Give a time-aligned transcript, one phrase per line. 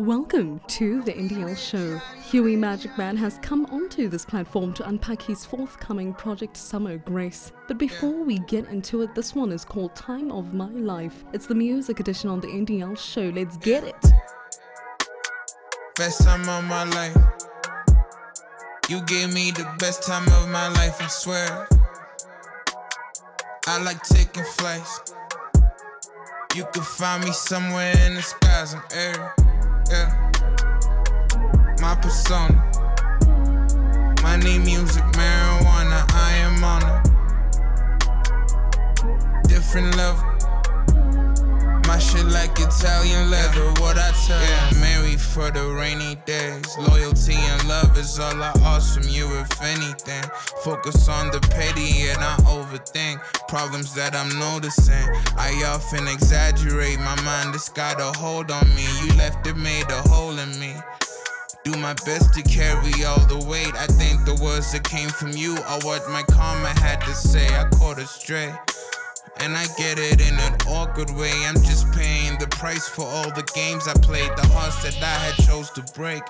[0.00, 1.98] Welcome to the NDL show.
[2.28, 7.52] Huey Magicman has come onto this platform to unpack his forthcoming project Summer Grace.
[7.68, 11.22] But before we get into it, this one is called Time of My Life.
[11.32, 13.30] It's the music edition on the NDL show.
[13.32, 13.94] Let's get it.
[15.94, 17.16] Best time of my life.
[18.88, 21.68] You gave me the best time of my life, I swear.
[23.68, 25.14] I like taking flights.
[26.56, 29.43] You can find me somewhere in the skies, I'm air.
[29.90, 30.30] Yeah.
[31.80, 32.70] My persona.
[34.42, 36.04] Name music, marijuana.
[36.12, 37.02] I am on a
[39.48, 40.33] different level.
[42.14, 43.72] Shit like Italian leather.
[43.82, 46.64] What I tell you, married for the rainy days.
[46.78, 50.22] Loyalty and love is all I ask from you, if anything.
[50.62, 55.08] Focus on the petty and I overthink problems that I'm noticing.
[55.36, 57.00] I often exaggerate.
[57.00, 58.86] My mind has got a hold on me.
[59.02, 60.76] You left it made a hole in me.
[61.64, 63.74] Do my best to carry all the weight.
[63.74, 67.48] I think the words that came from you are what my karma had to say.
[67.48, 68.54] I caught it straight.
[69.40, 71.32] And I get it in an awkward way.
[71.46, 75.06] I'm just paying the price for all the games I played, the hearts that I
[75.06, 76.22] had chose to break.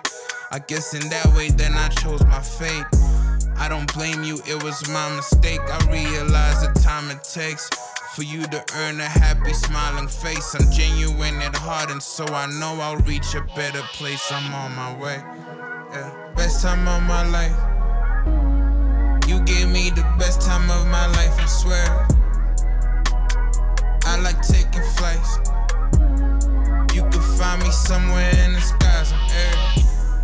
[0.51, 2.85] I guess in that way, then I chose my fate.
[3.57, 5.61] I don't blame you, it was my mistake.
[5.61, 7.71] I realize the time it takes
[8.15, 10.55] for you to earn a happy, smiling face.
[10.55, 14.31] I'm genuine at heart, and so I know I'll reach a better place.
[14.31, 15.23] I'm on my way.
[15.93, 16.33] Yeah.
[16.37, 17.57] Best time of my life.
[19.29, 22.14] You gave me the best time of my life, I swear.
[24.07, 25.39] I like taking flights.
[26.95, 29.57] You can find me somewhere in the skies, I'm air.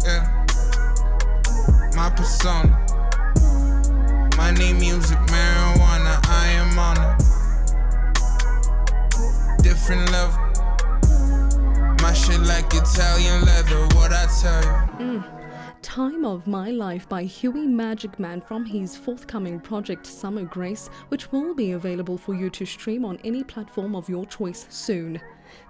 [0.04, 0.24] Yeah.
[1.96, 2.76] My persona.
[4.58, 6.20] Name music, marijuana.
[6.28, 7.16] I am on a
[9.62, 10.38] different level.
[12.02, 13.86] My shit like Italian leather.
[13.94, 15.20] What I tell you.
[15.20, 15.39] Mm.
[15.82, 21.54] Time of My Life by Huey Magicman from his forthcoming project Summer Grace, which will
[21.54, 25.18] be available for you to stream on any platform of your choice soon.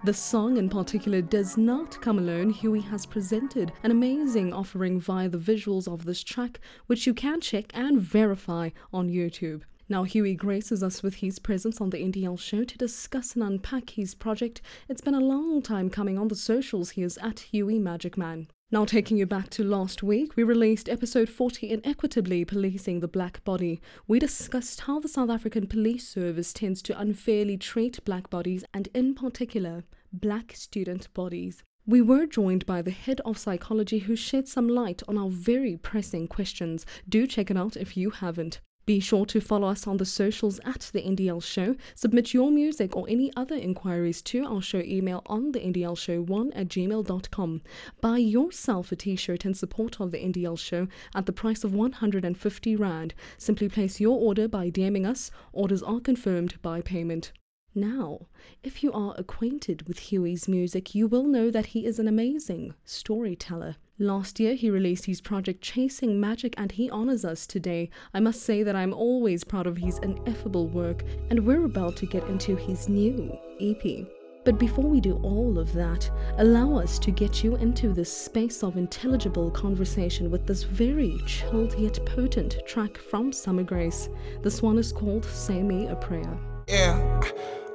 [0.05, 2.51] The song in particular does not come alone.
[2.51, 7.41] Huey has presented an amazing offering via the visuals of this track, which you can
[7.41, 9.63] check and verify on YouTube.
[9.89, 13.91] Now, Huey graces us with his presence on the NDL show to discuss and unpack
[13.91, 14.61] his project.
[14.89, 16.91] It's been a long time coming on the socials.
[16.91, 18.49] He is at Huey Magicman.
[18.73, 23.43] Now, taking you back to last week, we released episode 40 Inequitably Policing the Black
[23.43, 23.81] Body.
[24.07, 28.89] We discussed how the South African Police Service tends to unfairly treat black bodies and,
[28.95, 29.83] in particular,
[30.13, 31.65] black student bodies.
[31.85, 35.77] We were joined by the head of psychology who shed some light on our very
[35.77, 36.87] pressing questions.
[37.09, 38.61] Do check it out if you haven't.
[38.87, 41.77] Be sure to follow us on the socials at The NDL Show.
[41.95, 46.23] Submit your music or any other inquiries to our show email on the NDL Show
[46.23, 47.63] 1 at gmail.com.
[48.01, 51.75] Buy yourself a t shirt in support of The NDL Show at the price of
[51.75, 53.15] 150 Rand.
[53.39, 55.31] Simply place your order by DMing us.
[55.53, 57.33] Orders are confirmed by payment.
[57.75, 58.27] Now,
[58.65, 62.75] if you are acquainted with Huey's music, you will know that he is an amazing
[62.85, 63.77] storyteller.
[64.03, 67.91] Last year, he released his project Chasing Magic, and he honors us today.
[68.15, 72.07] I must say that I'm always proud of his ineffable work, and we're about to
[72.07, 74.07] get into his new EP.
[74.43, 78.63] But before we do all of that, allow us to get you into this space
[78.63, 84.09] of intelligible conversation with this very chilled yet potent track from Summer Grace.
[84.41, 86.39] This one is called Say Me a Prayer.
[86.67, 87.21] Yeah,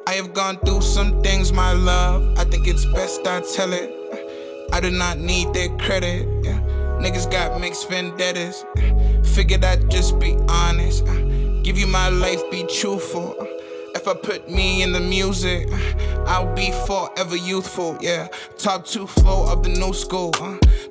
[0.07, 2.35] I have gone through some things, my love.
[2.35, 4.04] I think it's best I tell it.
[4.71, 6.27] I do not need their credit.
[6.43, 6.59] Yeah.
[6.99, 8.65] Niggas got mixed vendettas.
[9.35, 11.05] Figured I'd just be honest.
[11.63, 13.35] Give you my life, be truthful.
[13.95, 15.67] If I put me in the music,
[16.27, 17.97] I'll be forever youthful.
[18.01, 18.27] Yeah,
[18.57, 20.31] top two flow of the new school.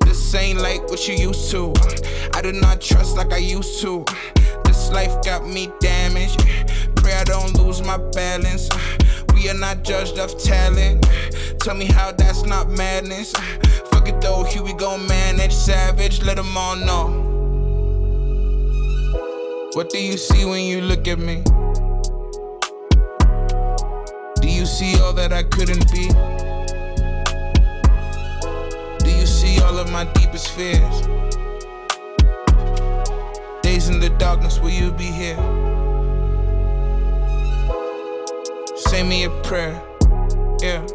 [0.01, 1.73] This ain't like what you used to.
[2.33, 4.05] I do not trust like I used to.
[4.65, 6.43] This life got me damaged.
[7.05, 8.67] Pray I don't lose my balance.
[8.71, 8.79] Uh,
[9.35, 11.07] we are not judged of talent.
[11.59, 13.31] Tell me how that's not madness.
[13.91, 15.53] Fuck it though, here we go, manage.
[15.53, 17.09] Savage, let them all know.
[19.73, 21.43] What do you see when you look at me?
[24.41, 26.07] Do you see all that I couldn't be?
[29.03, 31.01] Do you see all of my deepest fears?
[33.61, 35.74] Days in the darkness, will you be here?
[38.87, 39.81] Say me a prayer,
[40.61, 40.85] yeah.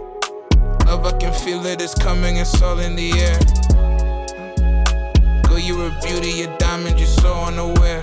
[0.86, 3.38] Love, I can feel it, it's coming, it's all in the air.
[5.42, 8.02] Girl, you're a beauty, a diamond, you're so unaware.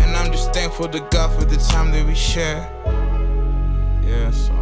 [0.00, 2.68] And I'm just thankful to God for the time that we share.
[4.04, 4.54] Yeah, so.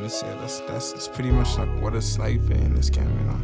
[0.00, 3.24] that's yeah, that's that's, that's pretty much like what it's like in this game, you
[3.26, 3.40] know.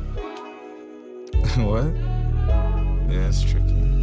[1.68, 1.94] what?
[3.12, 3.93] Yeah, it's tricky.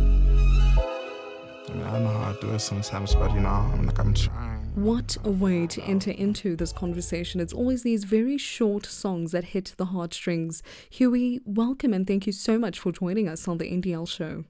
[1.70, 4.00] I mean, I don't know how I do it sometimes, but you know, I'm like
[4.00, 4.62] I'm trying.
[4.76, 7.40] What a way to enter into this conversation.
[7.40, 10.64] It's always these very short songs that hit the heartstrings.
[10.90, 14.46] Huey, welcome and thank you so much for joining us on the NDL show.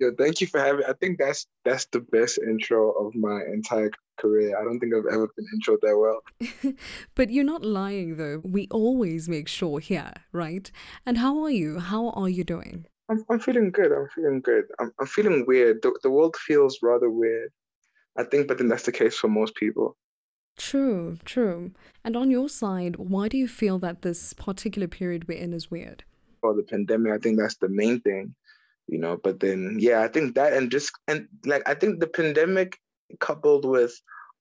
[0.00, 0.84] Yeah, thank you for having.
[0.86, 4.58] I think that's that's the best intro of my entire career.
[4.58, 6.74] I don't think I've ever been introed that well.
[7.14, 8.40] but you're not lying though.
[8.42, 10.70] We always make sure here, right?
[11.04, 11.78] And how are you?
[11.78, 12.86] How are you doing?
[13.08, 13.92] I'm I'm feeling good.
[13.92, 14.64] I'm feeling good.
[14.78, 15.82] I'm I'm feeling weird.
[15.82, 17.50] The the world feels rather weird.
[18.16, 19.96] I think, but then that's the case for most people.
[20.56, 21.72] True, true.
[22.04, 25.70] And on your side, why do you feel that this particular period we're in is
[25.70, 26.04] weird?
[26.40, 28.34] For the pandemic, I think that's the main thing,
[28.86, 29.18] you know.
[29.22, 32.78] But then, yeah, I think that and just and like I think the pandemic
[33.20, 33.92] coupled with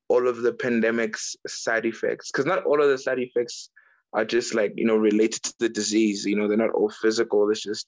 [0.07, 3.69] all of the pandemic's side effects, because not all of the side effects
[4.13, 6.25] are just like you know related to the disease.
[6.25, 7.49] You know, they're not all physical.
[7.49, 7.87] It's just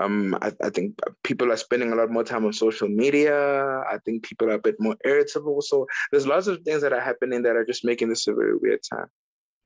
[0.00, 3.36] um, I, I, think people are spending a lot more time on social media.
[3.36, 5.60] I think people are a bit more irritable.
[5.60, 8.56] So there's lots of things that are happening that are just making this a very
[8.56, 9.06] weird time.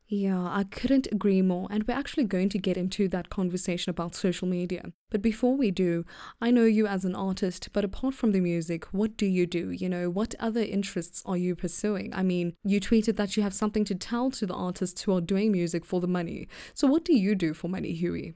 [0.09, 1.67] Yeah, I couldn't agree more.
[1.69, 4.93] And we're actually going to get into that conversation about social media.
[5.11, 6.05] But before we do,
[6.41, 9.71] I know you as an artist, but apart from the music, what do you do?
[9.71, 12.15] You know, what other interests are you pursuing?
[12.15, 15.21] I mean, you tweeted that you have something to tell to the artists who are
[15.21, 16.47] doing music for the money.
[16.75, 18.35] So what do you do for money, Huey?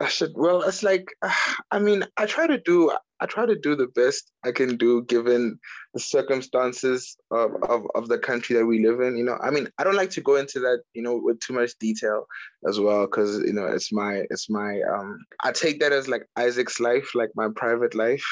[0.00, 0.32] I should.
[0.34, 1.06] Well, it's like,
[1.70, 5.04] I mean, I try to do, I try to do the best I can do
[5.04, 5.58] given
[5.94, 9.16] the circumstances of, of, of the country that we live in.
[9.16, 11.52] You know, I mean, I don't like to go into that, you know, with too
[11.52, 12.26] much detail
[12.68, 16.26] as well, because you know, it's my, it's my, um, I take that as like
[16.36, 18.24] Isaac's life, like my private life.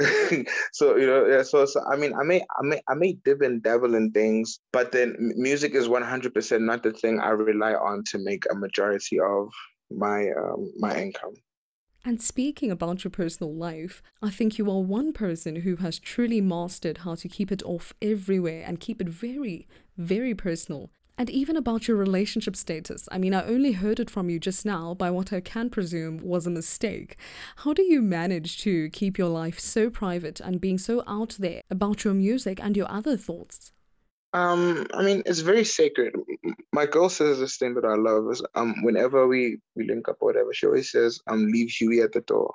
[0.72, 1.42] so you know, yeah.
[1.42, 4.58] So, so I mean, I may, I may, I may dip and dabble in things,
[4.72, 8.44] but then music is one hundred percent not the thing I rely on to make
[8.50, 9.50] a majority of
[9.90, 11.34] my um, my income.
[12.04, 16.40] And speaking about your personal life, I think you are one person who has truly
[16.40, 20.90] mastered how to keep it off everywhere and keep it very, very personal.
[21.18, 23.06] And even about your relationship status.
[23.12, 26.16] I mean, I only heard it from you just now by what I can presume
[26.22, 27.18] was a mistake.
[27.56, 31.60] How do you manage to keep your life so private and being so out there
[31.68, 33.72] about your music and your other thoughts?
[34.32, 36.14] Um, I mean, it's very sacred.
[36.72, 40.18] My girl says this thing that I love is um, whenever we we link up
[40.20, 42.54] or whatever, she always says, um, leave Huey at the door.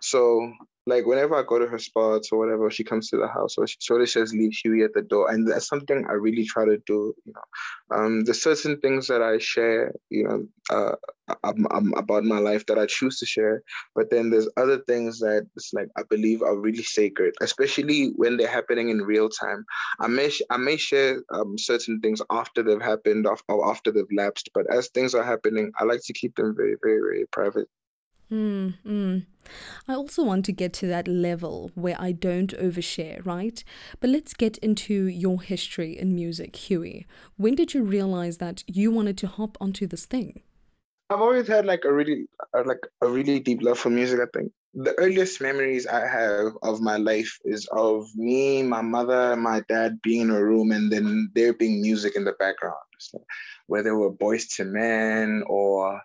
[0.00, 0.52] So
[0.86, 3.66] like whenever I go to her spots or whatever, she comes to the house or
[3.66, 5.30] she sort of says leave Huey at the door.
[5.30, 7.96] And that's something I really try to do, you know.
[7.96, 10.96] Um, there's certain things that I share, you know, uh,
[11.42, 13.62] um, um, about my life that I choose to share.
[13.94, 18.36] But then there's other things that it's like I believe are really sacred, especially when
[18.36, 19.64] they're happening in real time.
[20.00, 24.50] I may I may share um, certain things after they've happened or after they've lapsed,
[24.52, 27.68] but as things are happening, I like to keep them very, very, very private.
[28.30, 29.26] Mm, mm.
[29.86, 33.62] I also want to get to that level where I don't overshare, right?
[34.00, 37.06] But let's get into your history in music, Huey.
[37.36, 40.42] When did you realize that you wanted to hop onto this thing?
[41.10, 42.26] I've always had like a really,
[42.56, 44.20] uh, like a really deep love for music.
[44.20, 49.36] I think the earliest memories I have of my life is of me, my mother,
[49.36, 53.22] my dad being in a room, and then there being music in the background, so
[53.66, 56.00] whether were Boyz II Men or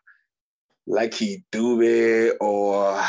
[0.90, 3.00] Lucky Dube or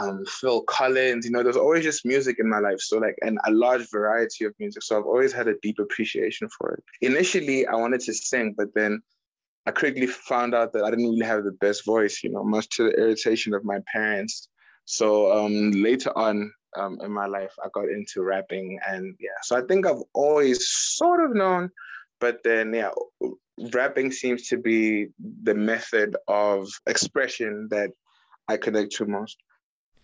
[0.00, 1.24] um, Phil Collins.
[1.24, 2.80] You know, there's always just music in my life.
[2.80, 4.82] So like, and a large variety of music.
[4.82, 6.84] So I've always had a deep appreciation for it.
[7.00, 9.00] Initially, I wanted to sing, but then
[9.66, 12.24] I quickly found out that I didn't really have the best voice.
[12.24, 14.48] You know, much to the irritation of my parents.
[14.84, 19.38] So um, later on um, in my life, I got into rapping, and yeah.
[19.42, 21.70] So I think I've always sort of known,
[22.18, 22.90] but then yeah,
[23.72, 25.08] rapping seems to be
[25.42, 27.90] the method of expression that
[28.48, 29.36] I connect to most.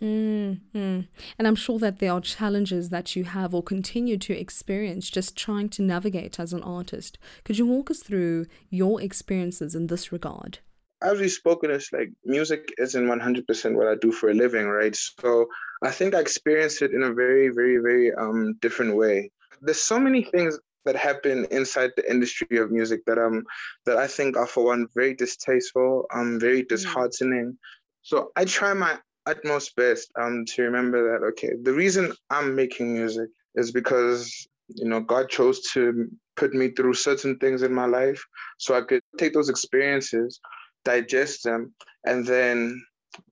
[0.03, 1.01] Mm-hmm.
[1.39, 5.37] And I'm sure that there are challenges that you have or continue to experience just
[5.37, 7.19] trying to navigate as an artist.
[7.45, 10.59] Could you walk us through your experiences in this regard?
[11.03, 14.97] As we've spoken, it's like music isn't 100% what I do for a living, right?
[15.21, 15.47] So
[15.83, 19.31] I think I experience it in a very, very, very um, different way.
[19.61, 23.45] There's so many things that happen inside the industry of music that um
[23.87, 26.69] that I think are for one very distasteful, um very mm.
[26.69, 27.59] disheartening.
[28.03, 32.95] So I try my utmost best um to remember that okay, the reason I'm making
[32.95, 37.87] music is because you know God chose to put me through certain things in my
[37.87, 38.23] life
[38.59, 40.41] so I could take those experiences,
[40.85, 41.73] digest them,
[42.05, 42.83] and then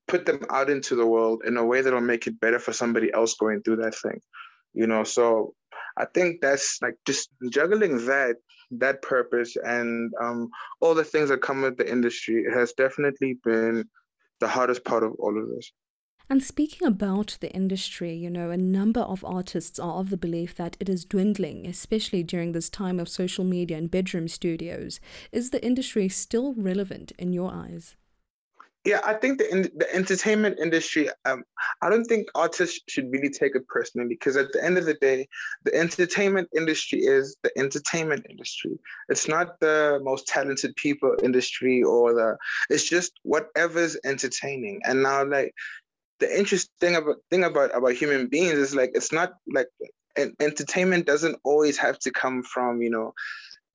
[0.09, 3.13] put them out into the world in a way that'll make it better for somebody
[3.13, 4.21] else going through that thing.
[4.75, 5.55] You know, so
[5.97, 8.37] I think that's like just juggling that
[8.79, 10.49] that purpose and um,
[10.81, 13.85] all the things that come with the industry has definitely been
[14.41, 15.73] the hardest part of all of this.
[16.31, 20.55] And speaking about the industry, you know, a number of artists are of the belief
[20.55, 24.99] that it is dwindling, especially during this time of social media and bedroom studios.
[25.31, 27.97] Is the industry still relevant in your eyes?
[28.85, 31.09] Yeah, I think the the entertainment industry.
[31.25, 31.45] Um,
[31.83, 34.95] I don't think artists should really take it personally because at the end of the
[34.95, 35.29] day,
[35.65, 38.77] the entertainment industry is the entertainment industry.
[39.09, 42.37] It's not the most talented people industry or the.
[42.71, 44.81] It's just whatever's entertaining.
[44.85, 45.55] And now, like,
[46.19, 49.69] the interesting about thing about about human beings is like it's not like
[50.41, 53.15] entertainment doesn't always have to come from you know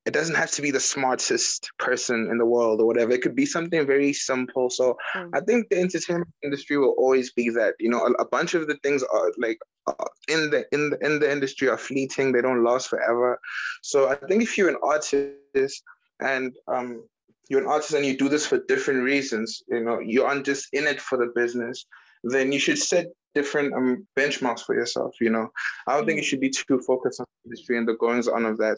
[0.08, 3.12] it doesn't have to be the smartest person in the world or whatever.
[3.12, 4.70] It could be something very simple.
[4.70, 5.30] So mm.
[5.34, 7.74] I think the entertainment industry will always be that.
[7.78, 10.98] You know, a, a bunch of the things are like uh, in the in the
[11.06, 12.32] in the industry are fleeting.
[12.32, 13.38] They don't last forever.
[13.84, 15.84] So I think if you're an artist
[16.22, 17.04] and um,
[17.50, 20.70] you're an artist and you do this for different reasons, you know, you aren't just
[20.72, 21.86] in it for the business.
[22.24, 25.16] Then you should set different um, benchmarks for yourself.
[25.20, 25.50] You know,
[25.86, 26.08] I don't mm.
[26.08, 26.30] think you mm.
[26.30, 28.78] should be too focused on the industry and the goings on of that.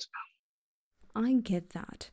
[1.20, 2.10] I get that.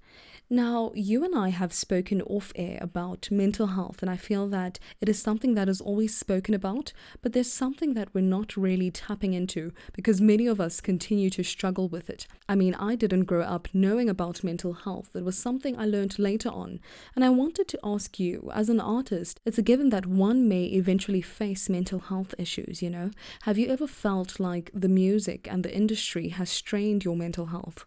[0.50, 4.80] Now, you and I have spoken off air about mental health, and I feel that
[5.00, 8.90] it is something that is always spoken about, but there's something that we're not really
[8.90, 12.26] tapping into because many of us continue to struggle with it.
[12.48, 16.18] I mean, I didn't grow up knowing about mental health, it was something I learned
[16.18, 16.80] later on.
[17.14, 20.64] And I wanted to ask you, as an artist, it's a given that one may
[20.64, 23.10] eventually face mental health issues, you know?
[23.42, 27.84] Have you ever felt like the music and the industry has strained your mental health?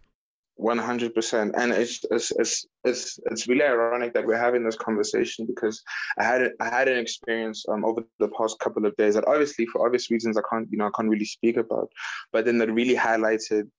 [0.60, 4.76] One hundred percent, and it's, it's it's it's it's really ironic that we're having this
[4.76, 5.82] conversation because
[6.18, 9.66] I had I had an experience um, over the past couple of days that obviously
[9.68, 11.90] for obvious reasons I can't you know I can't really speak about,
[12.34, 13.70] but then that really highlighted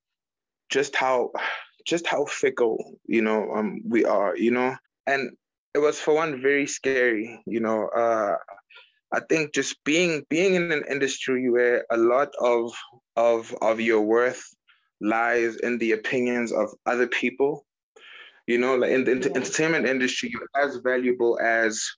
[0.71, 1.33] just how
[1.87, 4.75] just how fickle you know um we are you know?
[5.07, 5.37] And
[5.75, 7.89] it was for one very scary you know?
[7.89, 8.37] Uh
[9.13, 12.73] I think just being being in an industry where a lot of
[13.17, 14.43] of of your worth
[15.01, 17.67] lies in the opinions of other people.
[18.47, 19.37] You know, like in the yeah.
[19.37, 21.89] entertainment industry, you're as valuable as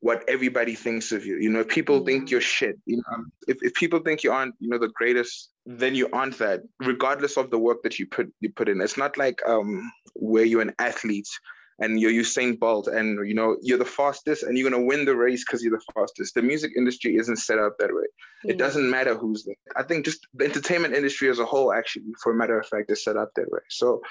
[0.00, 1.36] what everybody thinks of you.
[1.36, 2.06] You know, if people mm-hmm.
[2.06, 5.50] think you're shit, you know, if, if people think you aren't, you know, the greatest,
[5.64, 8.80] then you aren't that, regardless of the work that you put you put in.
[8.80, 11.28] It's not like um where you're an athlete
[11.78, 15.16] and you're Usain Bolt and you know you're the fastest and you're gonna win the
[15.16, 16.34] race because you're the fastest.
[16.34, 18.04] The music industry isn't set up that way.
[18.44, 19.54] It doesn't matter who's there.
[19.76, 22.90] I think just the entertainment industry as a whole, actually, for a matter of fact,
[22.90, 23.60] is set up that way.
[23.68, 24.02] So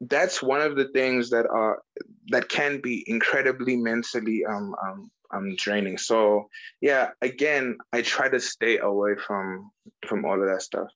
[0.00, 1.82] that's one of the things that are
[2.28, 5.98] that can be incredibly mentally um, um, um draining.
[5.98, 6.48] So
[6.80, 9.70] yeah, again, I try to stay away from
[10.06, 10.88] from all of that stuff.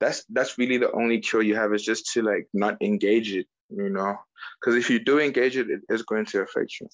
[0.00, 3.46] That's that's really the only cure you have is just to like not engage it
[3.76, 4.16] you know?
[4.60, 6.88] Because if you do engage it it is going to affect you.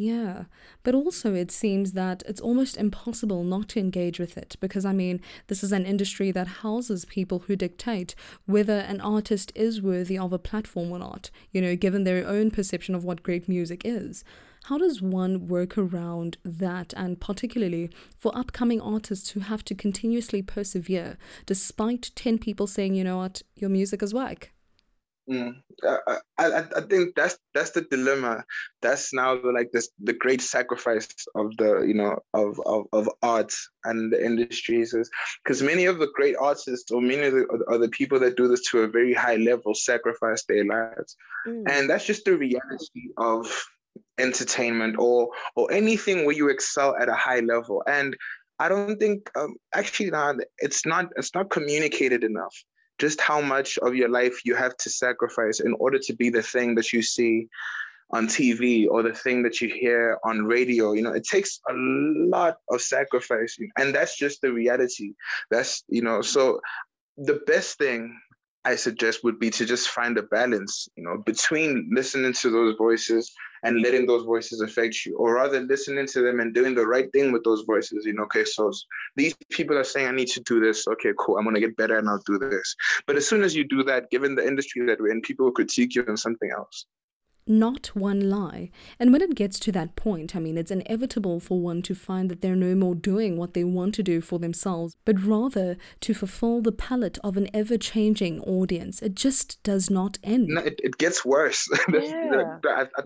[0.00, 0.44] Yeah,
[0.84, 4.92] but also it seems that it's almost impossible not to engage with it because I
[4.92, 8.14] mean, this is an industry that houses people who dictate
[8.46, 12.52] whether an artist is worthy of a platform or not, you know, given their own
[12.52, 14.22] perception of what great music is.
[14.66, 20.42] How does one work around that, and particularly for upcoming artists who have to continuously
[20.42, 24.52] persevere despite 10 people saying, you know what, your music is whack?
[25.30, 25.56] Mm.
[25.84, 28.44] I, I, I think that's that's the dilemma.
[28.80, 33.10] That's now the, like this the great sacrifice of the you know of of, of
[33.22, 33.52] art
[33.84, 35.10] and the industries is
[35.44, 38.62] because many of the great artists or many of the other people that do this
[38.70, 41.14] to a very high level sacrifice their lives,
[41.46, 41.62] mm.
[41.68, 43.46] and that's just the reality of
[44.16, 47.82] entertainment or or anything where you excel at a high level.
[47.86, 48.16] And
[48.58, 52.54] I don't think um, actually not it's not it's not communicated enough
[52.98, 56.42] just how much of your life you have to sacrifice in order to be the
[56.42, 57.48] thing that you see
[58.10, 60.92] on TV or the thing that you hear on radio.
[60.92, 63.56] You know, it takes a lot of sacrifice.
[63.76, 65.12] And that's just the reality.
[65.50, 66.60] That's, you know, so
[67.16, 68.18] the best thing
[68.64, 72.76] I suggest would be to just find a balance, you know, between listening to those
[72.76, 76.86] voices and letting those voices affect you, or rather listening to them and doing the
[76.86, 78.04] right thing with those voices.
[78.04, 78.70] You know, okay, so
[79.16, 80.86] these people are saying I need to do this.
[80.86, 81.38] Okay, cool.
[81.38, 82.74] I'm gonna get better and I'll do this.
[83.06, 85.52] But as soon as you do that, given the industry that we're in, people will
[85.52, 86.86] critique you on something else
[87.48, 88.70] not one lie.
[88.98, 92.30] And when it gets to that point, I mean, it's inevitable for one to find
[92.30, 96.14] that they're no more doing what they want to do for themselves, but rather to
[96.14, 99.02] fulfill the palate of an ever changing audience.
[99.02, 100.48] It just does not end.
[100.48, 101.68] No, it, it gets worse.
[101.98, 102.58] Yeah.
[102.64, 103.02] I, I,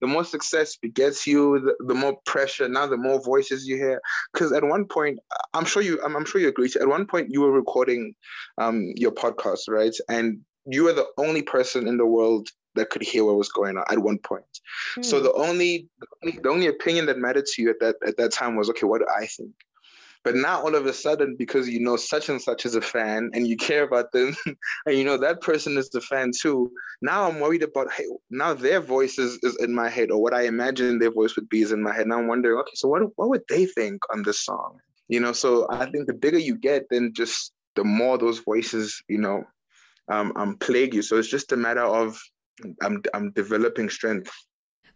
[0.00, 2.68] the more success begets you, the, the more pressure.
[2.68, 4.00] Now, the more voices you hear.
[4.32, 5.18] Because at one point,
[5.54, 6.70] I'm sure you, I'm, I'm, sure you agree.
[6.78, 8.14] At one point, you were recording
[8.58, 9.94] um, your podcast, right?
[10.08, 13.76] And you were the only person in the world that could hear what was going
[13.76, 14.60] on at one point.
[14.98, 15.04] Mm.
[15.04, 15.24] So hmm.
[15.24, 18.32] the only, the only the only opinion that mattered to you at that at that
[18.32, 19.52] time was okay, what do I think?
[20.24, 23.30] But now all of a sudden, because you know such and such is a fan
[23.34, 24.34] and you care about them,
[24.86, 28.54] and you know that person is the fan too, now I'm worried about hey, now
[28.54, 31.60] their voice is, is in my head, or what I imagine their voice would be
[31.60, 32.06] is in my head.
[32.06, 34.78] Now I'm wondering, okay, so what what would they think on this song?
[35.08, 39.02] You know, so I think the bigger you get, then just the more those voices,
[39.08, 39.44] you know,
[40.08, 41.02] um, um plague you.
[41.02, 42.18] So it's just a matter of
[42.82, 44.30] I'm I'm developing strength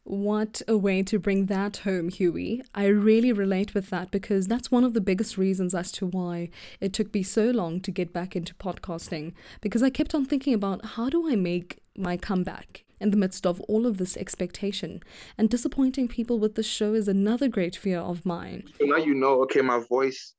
[0.09, 2.63] what a way to bring that home, Huey.
[2.75, 6.49] I really relate with that because that's one of the biggest reasons as to why
[6.81, 9.35] it took me so long to get back into podcasting.
[9.61, 13.47] Because I kept on thinking about how do I make my comeback in the midst
[13.47, 15.03] of all of this expectation.
[15.37, 18.65] And disappointing people with the show is another great fear of mine.
[18.79, 20.33] So now you know, okay, my voice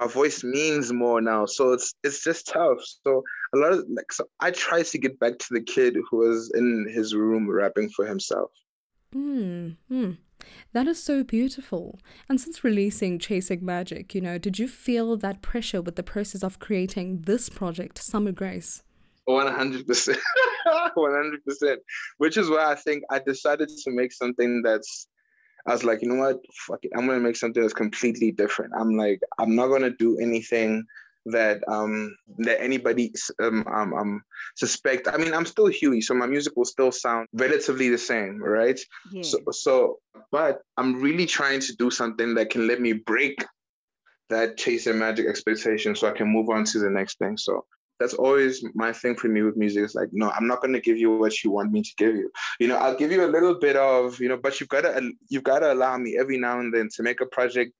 [0.00, 1.46] my voice means more now.
[1.46, 2.78] So it's it's just tough.
[3.04, 3.22] So
[3.54, 6.50] a lot of like so I tried to get back to the kid who was
[6.54, 8.50] in his room rapping for himself.
[9.12, 9.70] Hmm.
[9.88, 10.12] hmm.
[10.72, 11.98] That is so beautiful.
[12.28, 16.42] And since releasing Chasing Magic, you know, did you feel that pressure with the process
[16.42, 18.82] of creating this project, Summer Grace?
[19.28, 20.16] 100%.
[20.96, 21.76] 100%.
[22.18, 25.08] Which is why I think I decided to make something that's,
[25.66, 26.38] I was like, you know what?
[26.66, 26.92] Fuck it.
[26.96, 28.72] I'm going to make something that's completely different.
[28.78, 30.86] I'm like, I'm not going to do anything
[31.26, 33.12] that um that anybody
[33.42, 34.22] um, um, um
[34.56, 38.42] suspect i mean i'm still huey so my music will still sound relatively the same
[38.42, 38.80] right
[39.12, 39.22] yeah.
[39.22, 39.98] so so
[40.32, 43.44] but i'm really trying to do something that can let me break
[44.30, 47.64] that chasing magic expectation so i can move on to the next thing so
[48.00, 50.80] that's always my thing for me with music is like no i'm not going to
[50.80, 53.28] give you what you want me to give you you know i'll give you a
[53.28, 56.38] little bit of you know but you've got to you've got to allow me every
[56.38, 57.72] now and then to make a project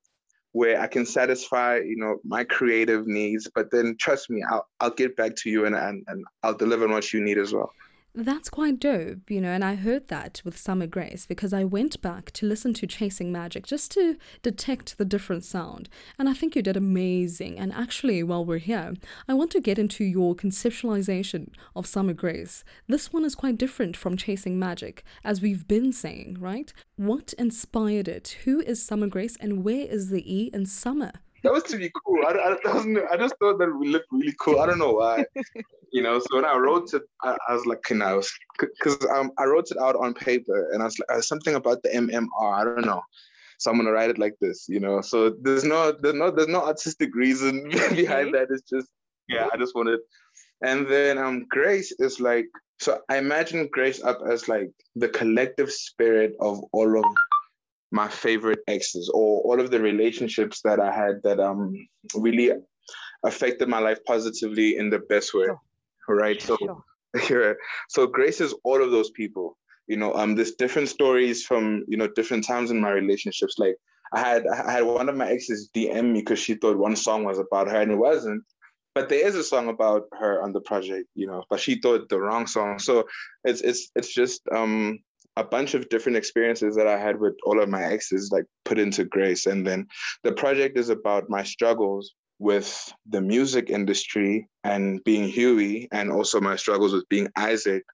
[0.53, 3.49] where I can satisfy, you know, my creative needs.
[3.55, 6.89] But then trust me, I'll I'll get back to you and and, and I'll deliver
[6.89, 7.71] what you need as well.
[8.13, 12.03] That's quite dope, you know, and I heard that with Summer Grace because I went
[12.03, 15.89] back to listen to Chasing Magic just to detect the different sound.
[16.19, 17.57] And I think you did amazing.
[17.57, 18.95] And actually, while we're here,
[19.29, 22.65] I want to get into your conceptualization of Summer Grace.
[22.89, 26.73] This one is quite different from Chasing Magic, as we've been saying, right?
[26.97, 28.39] What inspired it?
[28.45, 31.13] Who is Summer Grace and where is the E in summer?
[31.43, 32.19] that was to be cool.
[32.27, 34.61] I, I, I just thought that would look really cool.
[34.61, 35.25] I don't know why,
[35.93, 36.19] you know.
[36.19, 38.23] So when I wrote it, I, I was like, you know,
[38.59, 41.83] because um, I wrote it out on paper, and I was like, uh, something about
[41.83, 42.29] the MMR.
[42.41, 43.03] I don't know.
[43.59, 45.01] So I'm gonna write it like this, you know.
[45.01, 48.49] So there's no, there's no, there's no artistic reason behind that.
[48.51, 48.89] It's just,
[49.29, 50.01] yeah, I just wanted.
[50.63, 52.47] And then um, Grace is like,
[52.79, 57.05] so I imagine Grace up as like the collective spirit of all of
[57.91, 61.75] my favorite exes or all of the relationships that I had that um
[62.15, 62.53] really
[63.25, 65.47] affected my life positively in the best way.
[66.09, 66.41] Right.
[66.41, 66.57] So
[67.25, 67.57] sure.
[67.89, 69.57] so Grace is all of those people.
[69.87, 73.57] You know, um there's different stories from, you know, different times in my relationships.
[73.59, 73.77] Like
[74.13, 77.25] I had I had one of my exes DM me because she thought one song
[77.25, 78.43] was about her and it wasn't.
[78.95, 82.09] But there is a song about her on the project, you know, but she thought
[82.09, 82.79] the wrong song.
[82.79, 83.07] So
[83.45, 84.99] it's it's it's just um
[85.37, 88.79] a bunch of different experiences that I had with all of my exes, like put
[88.79, 89.47] into grace.
[89.47, 89.87] And then
[90.25, 96.41] the project is about my struggles with the music industry and being Huey, and also
[96.41, 97.85] my struggles with being Isaac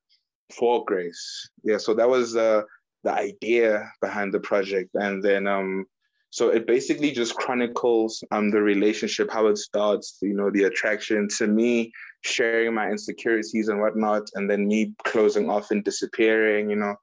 [0.57, 1.51] for Grace.
[1.65, 2.63] Yeah, so that was uh,
[3.03, 4.91] the idea behind the project.
[4.95, 5.85] And then, um,
[6.31, 11.29] so it basically just chronicles um, the relationship, how it starts, you know, the attraction
[11.39, 16.77] to me, sharing my insecurities and whatnot, and then me closing off and disappearing, you
[16.77, 16.95] know,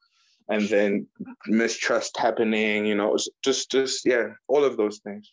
[0.48, 1.06] and then
[1.48, 5.30] mistrust happening, you know, just just yeah, all of those things.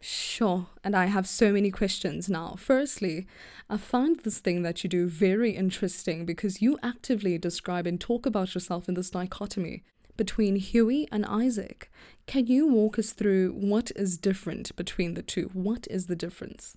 [0.00, 2.54] Sure, and I have so many questions now.
[2.56, 3.26] Firstly,
[3.68, 8.24] I find this thing that you do very interesting because you actively describe and talk
[8.24, 9.82] about yourself in this dichotomy
[10.16, 11.90] between Huey and Isaac.
[12.26, 15.50] Can you walk us through what is different between the two?
[15.52, 16.76] What is the difference?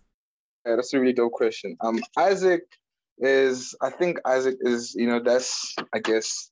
[0.66, 1.76] Yeah, that's a really dope question.
[1.82, 2.62] Um, Isaac
[3.18, 6.52] is, I think Isaac is, you know, that's, I guess,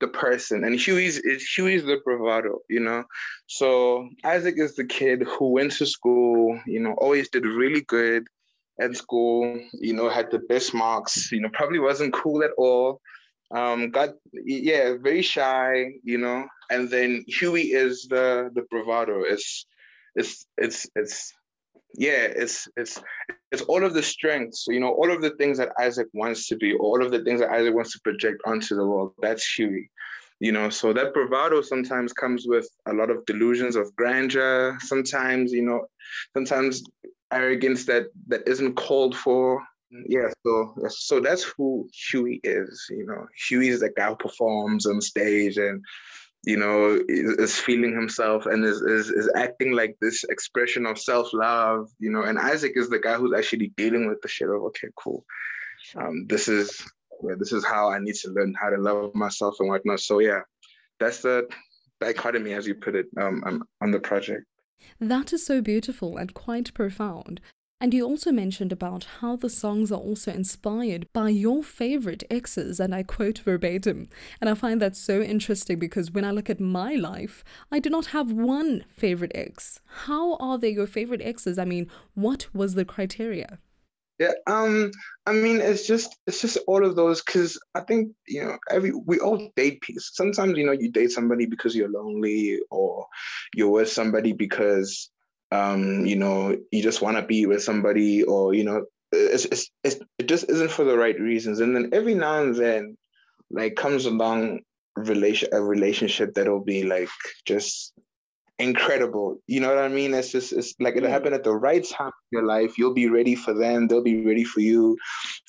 [0.00, 3.04] the person and Huey's is Huey's the bravado, you know.
[3.46, 8.26] So Isaac is the kid who went to school, you know, always did really good
[8.80, 13.00] at school, you know, had the best marks, you know, probably wasn't cool at all.
[13.50, 19.22] Um, got yeah, very shy, you know, and then Huey is the the bravado.
[19.22, 19.66] It's
[20.14, 21.32] it's it's it's
[21.96, 23.00] yeah, it's it's
[23.52, 26.56] it's all of the strengths, you know, all of the things that Isaac wants to
[26.56, 29.14] be, all of the things that Isaac wants to project onto the world.
[29.22, 29.90] That's Huey,
[30.40, 30.68] you know.
[30.68, 34.76] So that bravado sometimes comes with a lot of delusions of grandeur.
[34.80, 35.86] Sometimes, you know,
[36.34, 36.82] sometimes
[37.32, 39.62] arrogance that that isn't called for.
[40.06, 42.86] Yeah, so so that's who Huey is.
[42.90, 45.82] You know, Huey is the guy who performs on stage and
[46.46, 50.98] you know is, is feeling himself and is, is is acting like this expression of
[50.98, 51.90] self love.
[51.98, 54.88] You know, and Isaac is the guy who's actually dealing with the shit of okay,
[54.96, 55.24] cool.
[55.96, 56.82] Um, this is
[57.22, 60.00] yeah, this is how I need to learn how to love myself and whatnot.
[60.00, 60.40] So yeah,
[61.00, 61.48] that's the
[62.00, 64.44] dichotomy, as you put it, um, um on the project.
[65.00, 67.40] That is so beautiful and quite profound.
[67.78, 72.80] And you also mentioned about how the songs are also inspired by your favorite exes,
[72.80, 74.08] and I quote verbatim.
[74.40, 77.90] And I find that so interesting because when I look at my life, I do
[77.90, 79.80] not have one favorite ex.
[80.06, 81.58] How are they your favorite exes?
[81.58, 83.58] I mean, what was the criteria?
[84.18, 84.90] Yeah, um,
[85.26, 88.92] I mean, it's just it's just all of those because I think you know every
[89.04, 90.12] we all date peace.
[90.14, 93.06] Sometimes you know you date somebody because you're lonely, or
[93.54, 95.10] you're with somebody because
[95.52, 99.70] um, you know, you just want to be with somebody, or you know, it's, it's,
[99.84, 101.60] it's, it just isn't for the right reasons.
[101.60, 102.96] And then every now and then,
[103.50, 104.60] like comes along
[104.96, 107.08] relation a relationship that'll be like
[107.44, 107.92] just
[108.58, 109.40] incredible.
[109.46, 110.14] You know what I mean?
[110.14, 112.78] It's just it's like it'll happen at the right time in your life.
[112.78, 114.96] You'll be ready for them, they'll be ready for you.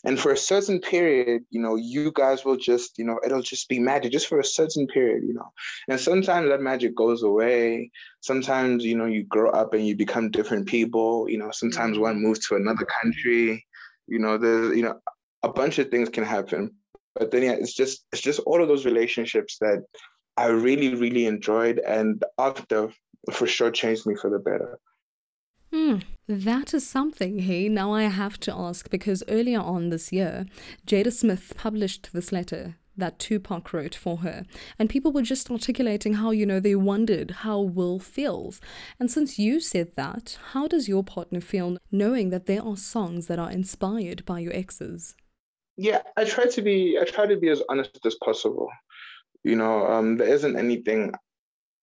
[0.04, 3.70] And for a certain period, you know, you guys will just, you know, it'll just
[3.70, 5.52] be magic just for a certain period, you know.
[5.88, 7.92] And sometimes that magic goes away.
[8.22, 11.30] Sometimes, you know, you grow up and you become different people.
[11.30, 12.04] You know, sometimes mm-hmm.
[12.04, 13.66] one moves to another country.
[14.08, 15.00] You know, there's, you know,
[15.44, 16.72] a bunch of things can happen.
[17.16, 19.84] But then yeah, it's just it's just all of those relationships that
[20.38, 22.90] I really, really enjoyed, and after
[23.32, 24.80] for sure changed me for the better.
[25.74, 25.98] Hmm,
[26.28, 27.68] that is something, hey.
[27.68, 30.46] Now I have to ask because earlier on this year,
[30.86, 34.44] Jada Smith published this letter that Tupac wrote for her.
[34.80, 38.60] And people were just articulating how, you know, they wondered how Will feels.
[39.00, 43.28] And since you said that, how does your partner feel knowing that there are songs
[43.28, 45.16] that are inspired by your exes?
[45.76, 48.68] Yeah, I try to be I try to be as honest as possible.
[49.48, 51.14] You know, um, there isn't anything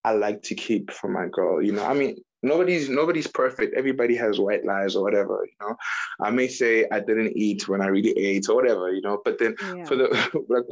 [0.04, 1.62] I like to keep from my girl.
[1.62, 3.74] You know, I mean, nobody's nobody's perfect.
[3.74, 5.46] Everybody has white lies or whatever.
[5.46, 5.76] You know,
[6.20, 8.92] I may say I didn't eat when I really ate or whatever.
[8.92, 9.84] You know, but then yeah.
[9.84, 10.08] for the
[10.48, 10.64] like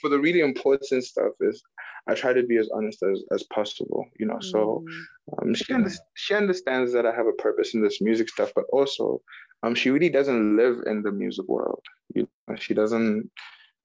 [0.00, 1.62] for the really important stuff is
[2.06, 4.06] I try to be as honest as, as possible.
[4.18, 5.42] You know, so mm.
[5.42, 8.64] um, she under, she understands that I have a purpose in this music stuff, but
[8.72, 9.22] also
[9.62, 11.82] um, she really doesn't live in the music world.
[12.14, 13.30] You know, she doesn't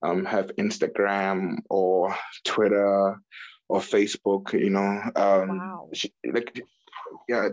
[0.02, 3.20] um, have Instagram or Twitter
[3.68, 5.00] or Facebook, you know.
[5.16, 5.88] Um, wow.
[5.92, 6.62] She, like,
[7.28, 7.48] yeah,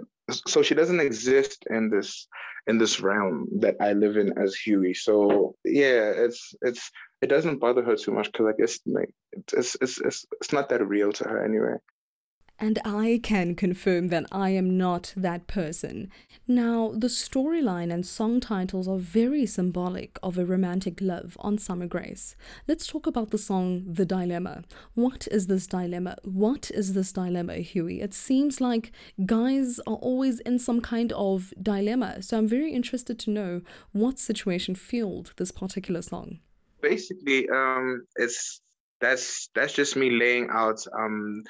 [0.47, 2.27] so she doesn't exist in this
[2.67, 4.93] in this realm that I live in as Huey.
[4.93, 9.75] So yeah, it's it's it doesn't bother her too much because I guess like it's,
[9.79, 11.77] it's it's it's not that real to her anyway.
[12.59, 16.09] And I can confirm that I am not that person.
[16.47, 21.85] Now, the storyline and song titles are very symbolic of a romantic love on Summer
[21.85, 22.35] Grace.
[22.67, 24.63] Let's talk about the song The Dilemma.
[24.95, 26.15] What is this dilemma?
[26.23, 28.01] What is this dilemma, Huey?
[28.01, 28.91] It seems like
[29.25, 32.23] guys are always in some kind of dilemma.
[32.23, 36.39] So I'm very interested to know what situation fueled this particular song.
[36.81, 38.61] Basically, um, it's
[38.99, 41.43] that's that's just me laying out um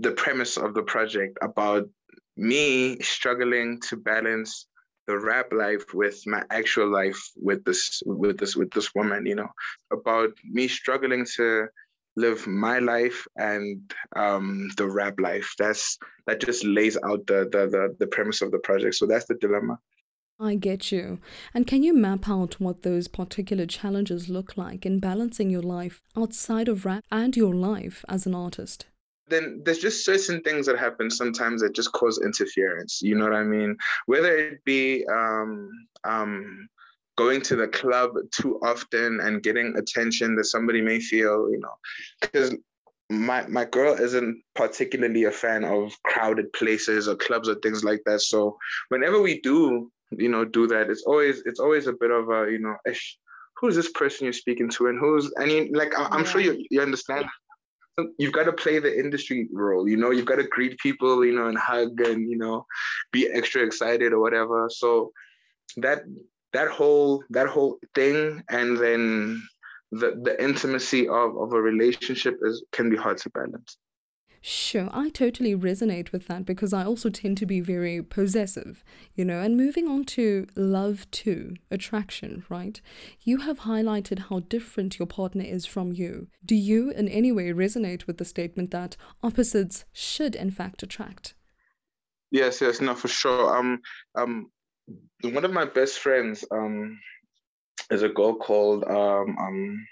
[0.00, 1.88] the premise of the project about
[2.36, 4.66] me struggling to balance
[5.06, 9.34] the rap life with my actual life with this with this with this woman you
[9.34, 9.48] know
[9.92, 11.66] about me struggling to
[12.16, 17.66] live my life and um, the rap life that's that just lays out the, the
[17.66, 19.78] the the premise of the project so that's the dilemma
[20.42, 21.20] I get you.
[21.52, 26.00] And can you map out what those particular challenges look like in balancing your life
[26.16, 28.86] outside of rap and your life as an artist?
[29.30, 33.00] Then there's just certain things that happen sometimes that just cause interference.
[33.02, 33.76] You know what I mean?
[34.06, 35.70] Whether it be um,
[36.04, 36.68] um,
[37.16, 41.74] going to the club too often and getting attention that somebody may feel, you know,
[42.20, 42.54] because
[43.10, 48.00] my my girl isn't particularly a fan of crowded places or clubs or things like
[48.06, 48.20] that.
[48.20, 48.56] So
[48.88, 52.50] whenever we do, you know, do that, it's always it's always a bit of a,
[52.50, 52.76] you know,
[53.56, 56.30] who's this person you're speaking to and who's I mean, like I'm yeah.
[56.30, 57.26] sure you you understand
[58.18, 60.10] you've got to play the industry role you know?
[60.10, 62.66] You've got to greet people you know and hug and you know
[63.12, 64.68] be extra excited or whatever.
[64.72, 65.12] So
[65.76, 66.02] that
[66.52, 69.42] that whole that whole thing and then
[69.92, 73.76] the the intimacy of of a relationship is can be hard to balance
[74.42, 78.82] Sure, I totally resonate with that because I also tend to be very possessive,
[79.14, 79.38] you know.
[79.40, 82.80] And moving on to love to attraction, right?
[83.22, 86.28] You have highlighted how different your partner is from you.
[86.42, 91.34] Do you in any way resonate with the statement that opposites should in fact attract?
[92.30, 93.58] Yes, yes, no, for sure.
[93.58, 93.80] Um,
[94.14, 94.50] um,
[95.22, 96.98] one of my best friends, um,
[97.88, 99.86] there's a girl called um um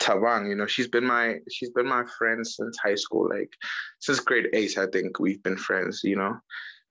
[0.00, 0.48] Tawang.
[0.48, 3.52] You know, she's been my she's been my friend since high school, like
[4.00, 4.78] since grade eight.
[4.78, 6.00] I think we've been friends.
[6.04, 6.36] You know,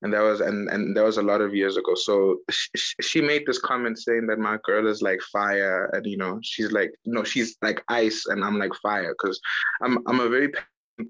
[0.02, 1.96] and that was and and that was a lot of years ago.
[1.96, 2.70] So she,
[3.02, 6.72] she made this comment saying that my girl is like fire, and you know, she's
[6.72, 9.40] like no, she's like ice, and I'm like fire because
[9.82, 10.52] I'm I'm a very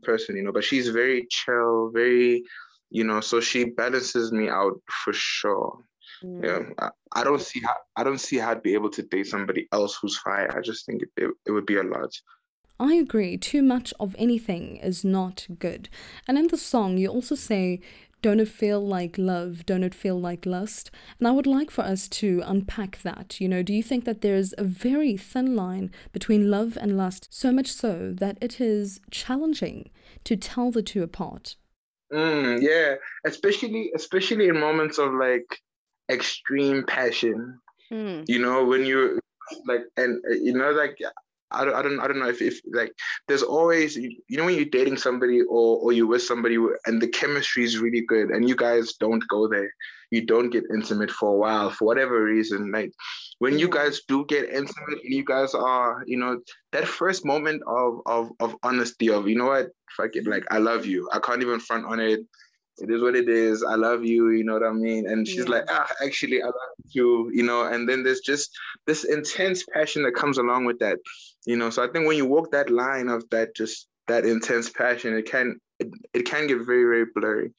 [0.04, 2.44] person, you know, but she's very chill, very
[2.92, 5.80] you know, so she balances me out for sure.
[6.24, 6.44] Mm.
[6.44, 9.28] Yeah, I, I, don't see how I don't see how I'd be able to date
[9.28, 10.56] somebody else who's fire.
[10.56, 12.12] I just think it, it, it would be a lot.
[12.80, 13.38] I agree.
[13.38, 15.90] Too much of anything is not good.
[16.28, 17.80] And in the song, you also say,
[18.22, 19.66] don't it feel like love?
[19.66, 20.90] Don't it feel like lust?
[21.20, 23.40] And I would like for us to unpack that.
[23.42, 27.28] You know, do you think that there's a very thin line between love and lust,
[27.32, 29.90] so much so that it is challenging
[30.24, 31.58] to tell the two apart?
[32.14, 35.62] Mm, yeah, especially especially in moments of like
[36.10, 37.60] extreme passion.
[37.92, 38.26] Mm.
[38.28, 39.20] You know, when you
[39.66, 40.98] like, and uh, you know, like
[41.54, 42.94] I don't, I don't, I don't know if, if like
[43.28, 47.08] there's always you know when you're dating somebody or or you're with somebody and the
[47.08, 49.72] chemistry is really good and you guys don't go there,
[50.10, 52.72] you don't get intimate for a while for whatever reason.
[52.72, 52.92] Like
[53.40, 56.40] when you guys do get intimate and you guys are, you know,
[56.72, 60.58] that first moment of of of honesty of you know what, fuck it, like I
[60.58, 61.08] love you.
[61.14, 62.22] I can't even front on it
[62.78, 63.64] it is what it is.
[63.64, 65.08] I love you, you know what I mean?
[65.08, 65.52] And she's yeah.
[65.52, 66.54] like, ah, actually, I love
[66.90, 67.66] you, you know.
[67.66, 68.52] And then there's just
[68.88, 70.98] this intense passion that comes along with that,
[71.46, 71.70] you know.
[71.70, 75.30] So I think when you walk that line of that, just that intense passion, it
[75.30, 77.54] can it, it can get very very blurry.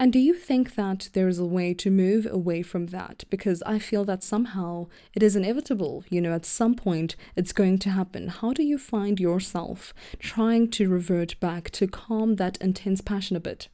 [0.00, 3.22] And do you think that there is a way to move away from that?
[3.30, 6.04] Because I feel that somehow it is inevitable.
[6.10, 8.28] You know, at some point it's going to happen.
[8.28, 13.40] How do you find yourself trying to revert back to calm that intense passion a
[13.40, 13.68] bit?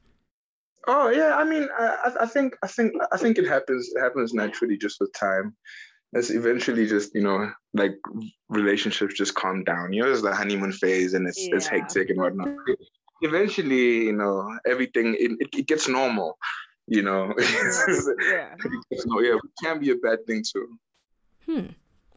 [0.86, 3.90] Oh yeah, I mean, I, I think I think I think it happens.
[3.94, 5.54] It happens naturally, just with time.
[6.12, 7.96] It's eventually just you know like
[8.48, 9.92] relationships just calm down.
[9.92, 11.56] You know, there's the honeymoon phase and it's yeah.
[11.56, 12.48] it's hectic and whatnot.
[13.22, 16.38] Eventually, you know, everything it, it, it gets normal.
[16.86, 20.78] You know, yeah, yeah, it can be a bad thing too.
[21.46, 21.66] Hmm.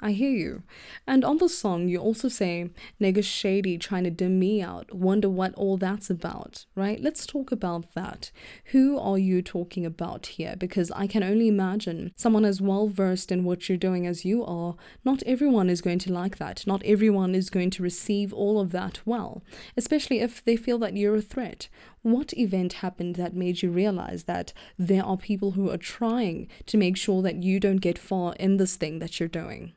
[0.04, 0.64] I hear you.
[1.08, 4.94] And on the song, you also say, nigga shady trying to dim me out.
[4.94, 7.00] Wonder what all that's about, right?
[7.02, 8.30] Let's talk about that.
[8.66, 10.58] Who are you talking about here?
[10.58, 14.44] Because I can only imagine someone as well versed in what you're doing as you
[14.44, 16.68] are, not everyone is going to like that.
[16.68, 19.42] Not everyone is going to receive all of that well,
[19.78, 21.70] especially if they feel that you're a threat.
[22.02, 26.76] What event happened that made you realize that there are people who are trying to
[26.76, 29.72] make sure that you don't get far in this thing that you're doing?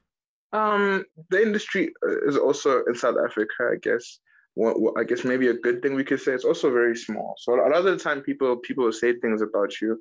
[0.57, 4.19] Um, the industry uh, is also in South Africa, I guess.
[4.55, 7.35] What, what, I guess maybe a good thing we could say it's also very small.
[7.37, 10.01] So a lot of the time, people people say things about you,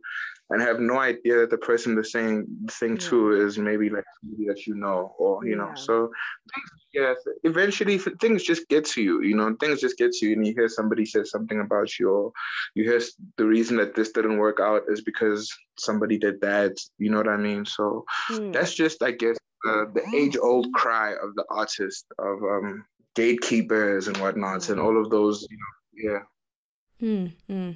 [0.50, 3.10] and have no idea that the person they're saying the thing yeah.
[3.10, 5.58] to is maybe like somebody that you know, or you yeah.
[5.58, 5.72] know.
[5.76, 6.10] So
[6.94, 7.14] yeah,
[7.44, 9.22] eventually things just get to you.
[9.24, 12.10] You know, things just get to you, and you hear somebody say something about you,
[12.10, 12.32] or
[12.76, 13.02] you hear
[13.36, 16.78] the reason that this didn't work out is because somebody did that.
[16.98, 17.66] You know what I mean?
[17.66, 18.54] So mm.
[18.54, 19.36] that's just, I guess,
[19.66, 25.10] the, age old cry of the artist of um, gatekeepers and whatnot and all of
[25.10, 26.20] those, you know, yeah.
[27.02, 27.72] Mm-hmm.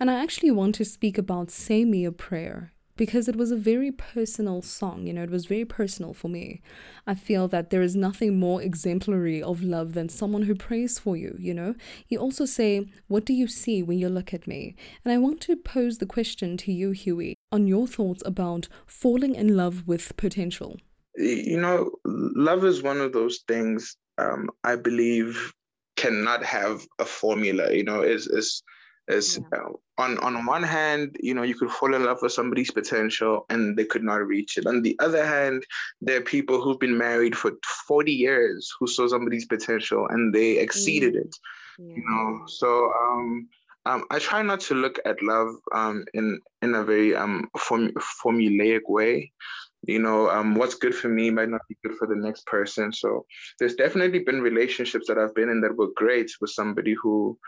[0.00, 3.56] And I actually want to speak about Say Me a Prayer because it was a
[3.56, 5.06] very personal song.
[5.06, 6.60] You know, it was very personal for me.
[7.06, 11.16] I feel that there is nothing more exemplary of love than someone who prays for
[11.16, 11.36] you.
[11.38, 11.74] You know,
[12.08, 14.74] you also say, What do you see when you look at me?
[15.04, 19.34] And I want to pose the question to you, Huey, on your thoughts about falling
[19.34, 20.78] in love with potential
[21.18, 25.52] you know, love is one of those things um, I believe
[25.96, 27.72] cannot have a formula.
[27.72, 28.62] You know, is is
[29.08, 29.58] is yeah.
[29.58, 33.46] uh, on on one hand, you know, you could fall in love with somebody's potential
[33.50, 34.66] and they could not reach it.
[34.66, 35.64] On the other hand,
[36.00, 37.52] there are people who've been married for
[37.86, 41.20] forty years who saw somebody's potential and they exceeded mm.
[41.22, 41.36] it.
[41.78, 41.94] Yeah.
[41.96, 43.48] You know, so um,
[43.86, 47.90] um, I try not to look at love um, in in a very um, form,
[48.22, 49.32] formulaic way
[49.82, 52.92] you know um, what's good for me might not be good for the next person.
[52.92, 53.24] So
[53.58, 57.38] there's definitely been relationships that i've been in that were great with somebody who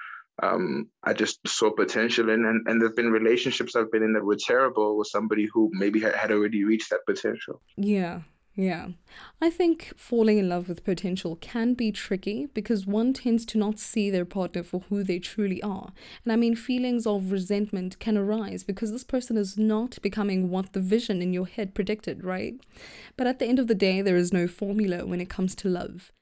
[0.42, 4.24] um, i just saw potential in and, and there's been relationships i've been in that
[4.24, 7.60] were terrible with somebody who maybe had, had already reached that potential.
[7.76, 8.20] Yeah
[8.60, 8.88] yeah.
[9.40, 13.78] I think falling in love with potential can be tricky because one tends to not
[13.78, 15.92] see their partner for who they truly are.
[16.24, 20.74] And I mean, feelings of resentment can arise because this person is not becoming what
[20.74, 22.60] the vision in your head predicted, right?
[23.16, 25.68] But at the end of the day, there is no formula when it comes to
[25.68, 26.12] love.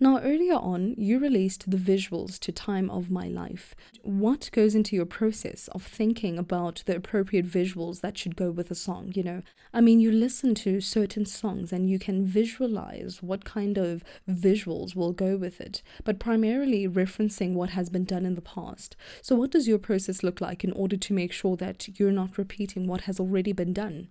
[0.00, 3.74] Now, earlier on, you released the visuals to Time of My Life.
[4.02, 8.70] What goes into your process of thinking about the appropriate visuals that should go with
[8.70, 9.12] a song?
[9.14, 13.76] You know, I mean, you listen to certain songs and you can visualize what kind
[13.76, 18.40] of visuals will go with it, but primarily referencing what has been done in the
[18.40, 18.96] past.
[19.20, 22.38] So, what does your process look like in order to make sure that you're not
[22.38, 24.08] repeating what has already been done?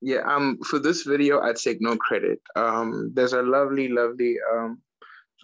[0.00, 2.40] Yeah, um, for this video, I take no credit.
[2.54, 4.80] Um, there's a lovely, lovely um,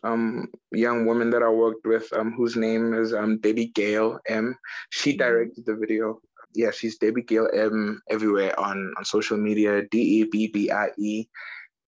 [0.04, 4.56] um, young woman that I worked with, um, whose name is um, Debbie Gail M.
[4.90, 5.18] She mm-hmm.
[5.18, 6.20] directed the video.
[6.54, 9.82] Yeah, she's Debbie Gail M everywhere on on social media.
[9.90, 11.26] D E B B I E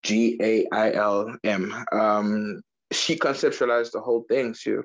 [0.03, 1.73] G A I L M.
[1.93, 4.83] Um, she conceptualized the whole thing too.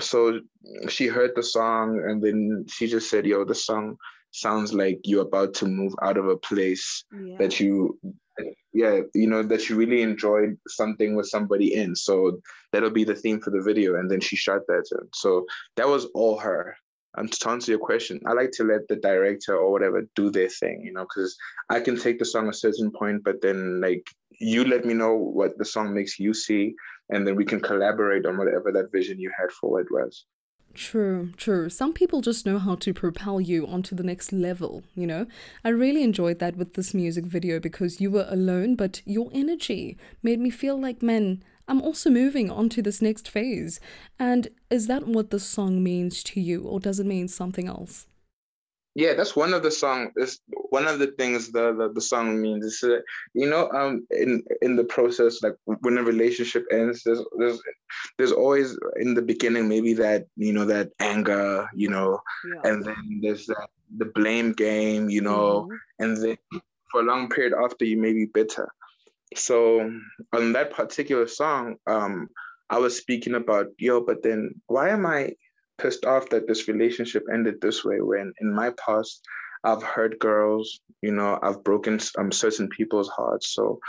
[0.00, 0.40] So
[0.88, 3.96] she heard the song and then she just said, "Yo, the song."
[4.30, 7.36] Sounds like you're about to move out of a place yeah.
[7.38, 7.98] that you
[8.72, 11.96] yeah you know that you really enjoyed something with somebody in.
[11.96, 12.40] So
[12.72, 13.96] that'll be the theme for the video.
[13.96, 14.84] And then she shot that.
[15.14, 16.76] So that was all her.
[17.16, 20.48] And to answer your question i like to let the director or whatever do their
[20.48, 21.36] thing you know because
[21.68, 24.06] i can take the song a certain point but then like
[24.38, 26.74] you let me know what the song makes you see
[27.10, 30.26] and then we can collaborate on whatever that vision you had for it was
[30.74, 31.68] True, true.
[31.68, 35.26] Some people just know how to propel you onto the next level, you know?
[35.64, 39.98] I really enjoyed that with this music video because you were alone, but your energy
[40.22, 43.80] made me feel like, man, I'm also moving on to this next phase.
[44.20, 48.06] And is that what the song means to you, or does it mean something else?
[48.98, 52.42] Yeah that's one of the song is one of the things the, the, the song
[52.42, 57.04] means is that you know um in in the process like when a relationship ends
[57.04, 57.60] there's there's
[58.16, 62.20] there's always in the beginning maybe that you know that anger you know
[62.52, 62.70] yeah.
[62.70, 66.02] and then there's that the blame game you know mm-hmm.
[66.04, 66.36] and then
[66.90, 68.68] for a long period after you may be bitter
[69.36, 69.80] so
[70.32, 72.28] on that particular song um
[72.68, 75.30] i was speaking about yo but then why am i
[75.78, 79.22] pissed off that this relationship ended this way when in my past
[79.64, 83.54] I've hurt girls, you know, I've broken um, certain people's hearts.
[83.54, 83.80] So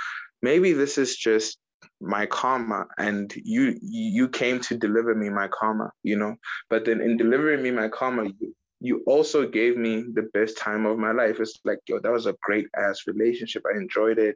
[0.42, 1.58] maybe this is just
[2.02, 6.36] my karma and you you came to deliver me my karma, you know.
[6.70, 10.86] But then in delivering me my karma, you, you also gave me the best time
[10.86, 11.40] of my life.
[11.40, 13.64] It's like, yo, that was a great ass relationship.
[13.68, 14.36] I enjoyed it.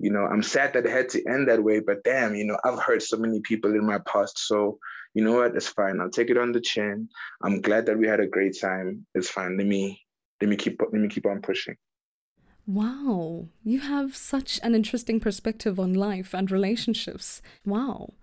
[0.00, 2.58] You know, I'm sad that it had to end that way, but damn, you know,
[2.64, 4.38] I've hurt so many people in my past.
[4.46, 4.78] So
[5.14, 5.56] you know what?
[5.56, 6.00] It's fine.
[6.00, 7.08] I'll take it on the chin.
[7.42, 9.06] I'm glad that we had a great time.
[9.14, 9.56] It's fine.
[9.56, 10.00] Let me
[10.40, 11.76] let me keep let me keep on pushing.
[12.66, 17.42] Wow, you have such an interesting perspective on life and relationships.
[17.64, 18.14] Wow.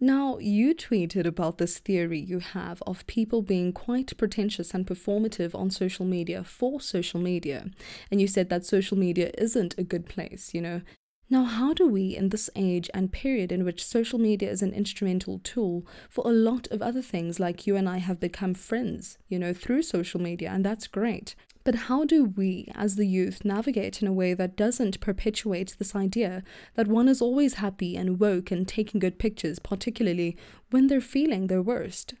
[0.00, 5.54] Now, you tweeted about this theory you have of people being quite pretentious and performative
[5.56, 7.66] on social media for social media.
[8.10, 10.82] And you said that social media isn't a good place, you know,
[11.30, 14.72] now, how do we, in this age and period in which social media is an
[14.72, 19.18] instrumental tool for a lot of other things, like you and I have become friends,
[19.28, 21.34] you know, through social media, and that's great.
[21.64, 25.94] But how do we, as the youth, navigate in a way that doesn't perpetuate this
[25.94, 26.42] idea
[26.76, 30.34] that one is always happy and woke and taking good pictures, particularly
[30.70, 32.14] when they're feeling their worst?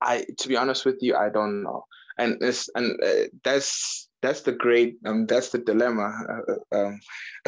[0.00, 1.84] I, to be honest with you, I don't know,
[2.16, 7.00] and this, and uh, that's that's the great um, that's the dilemma uh, um,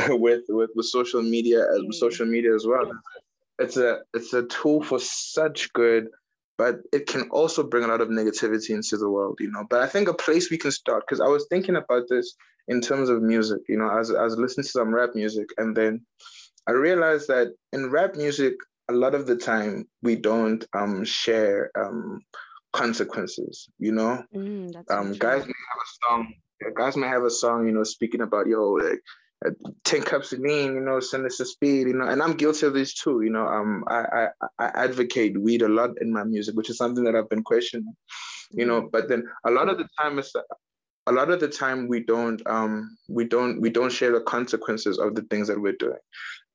[0.21, 1.95] with, with with social media uh, mm.
[1.95, 2.91] social media as well.
[3.59, 6.09] It's a it's a tool for such good
[6.59, 9.65] but it can also bring a lot of negativity into the world you know.
[9.69, 12.35] But i think a place we can start because i was thinking about this
[12.69, 16.05] in terms of music you know as, as listening to some rap music and then
[16.67, 18.55] i realized that in rap music
[18.89, 22.21] a lot of the time we don't um, share um,
[22.73, 24.23] consequences you know?
[24.35, 26.35] Mm, um, guys may have a song
[26.77, 29.01] guys might have a song, you know, speaking about yo, like
[29.45, 29.51] uh,
[29.85, 32.67] ten cups of lean, you know, send us to speed, you know, and I'm guilty
[32.67, 33.23] of this too.
[33.23, 36.79] You know, um, I, I I advocate weed a lot in my music, which is
[36.79, 37.95] something that I've been questioning.
[38.53, 38.91] You know, mm-hmm.
[38.93, 40.33] but then a lot of the time it's
[41.07, 44.99] a lot of the time we don't um we don't we don't share the consequences
[44.99, 45.99] of the things that we're doing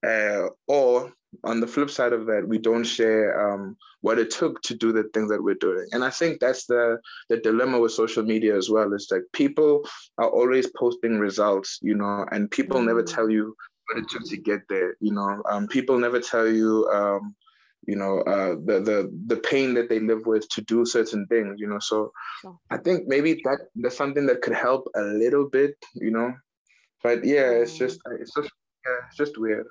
[0.06, 1.14] uh, or
[1.44, 4.92] on the flip side of that, we don't share um, what it took to do
[4.92, 5.88] the things that we're doing.
[5.92, 8.94] And I think that's the the dilemma with social media as well.
[8.94, 9.84] Is like people
[10.18, 12.88] are always posting results, you know, and people mm-hmm.
[12.88, 13.56] never tell you
[13.88, 14.96] what it took to get there.
[15.00, 17.36] You know, um, people never tell you, um,
[17.88, 21.56] you know, uh, the the the pain that they live with to do certain things.
[21.60, 22.12] You know, so
[22.42, 22.58] sure.
[22.70, 25.76] I think maybe that that's something that could help a little bit.
[25.96, 26.34] You know,
[27.04, 28.50] but yeah, it's just it's just
[28.86, 29.68] yeah, it's just weird.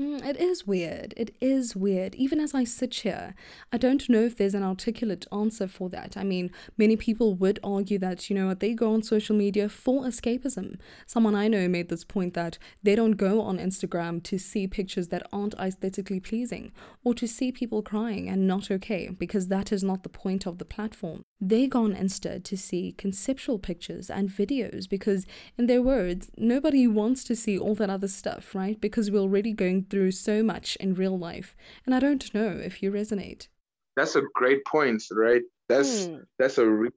[0.00, 1.12] Mm, it is weird.
[1.16, 2.14] It is weird.
[2.14, 3.34] Even as I sit here,
[3.72, 6.16] I don't know if there's an articulate answer for that.
[6.16, 9.68] I mean, many people would argue that, you know what, they go on social media
[9.68, 10.78] for escapism.
[11.06, 15.08] Someone I know made this point that they don't go on Instagram to see pictures
[15.08, 16.72] that aren't aesthetically pleasing
[17.04, 20.58] or to see people crying and not okay, because that is not the point of
[20.58, 21.22] the platform.
[21.40, 25.26] They go on Insta to see conceptual pictures and videos because,
[25.58, 28.80] in their words, nobody wants to see all that other stuff, right?
[28.80, 31.56] Because we're already going through so much in real life.
[31.84, 33.48] And I don't know if you resonate.
[33.96, 35.42] That's a great point, right?
[35.68, 36.16] That's hmm.
[36.38, 36.92] that's a really,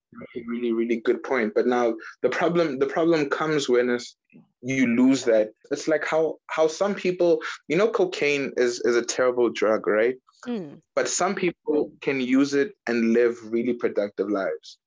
[0.47, 1.53] really, really good point.
[1.53, 4.15] But now the problem the problem comes when it's,
[4.61, 5.49] you lose that.
[5.71, 10.15] It's like how how some people, you know, cocaine is is a terrible drug, right?
[10.47, 10.81] Mm.
[10.95, 14.77] But some people can use it and live really productive lives